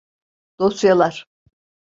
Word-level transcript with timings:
Dosyalar… 0.59 1.25